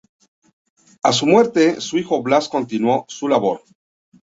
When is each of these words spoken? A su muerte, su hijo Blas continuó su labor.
A 1.03 1.13
su 1.13 1.27
muerte, 1.27 1.79
su 1.79 1.99
hijo 1.99 2.23
Blas 2.23 2.49
continuó 2.49 3.05
su 3.07 3.27
labor. 3.27 3.61